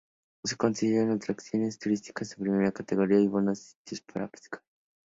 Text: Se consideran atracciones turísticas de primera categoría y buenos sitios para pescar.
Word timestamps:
Se 0.43 0.55
consideran 0.55 1.11
atracciones 1.11 1.77
turísticas 1.77 2.31
de 2.31 2.37
primera 2.37 2.71
categoría 2.71 3.19
y 3.19 3.27
buenos 3.27 3.77
sitios 3.85 4.01
para 4.01 4.27
pescar. 4.29 4.63